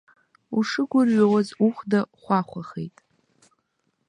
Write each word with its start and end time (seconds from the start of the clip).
Ушгәырҩауаз 0.57 1.47
ухәда 1.65 1.99
хәахәахеит! 2.21 2.95